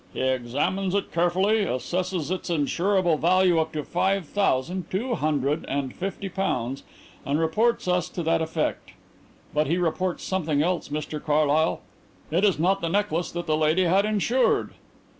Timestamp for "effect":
8.41-8.93